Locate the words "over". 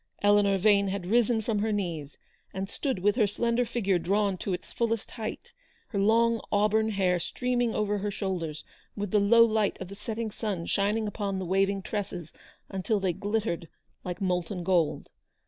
7.75-7.99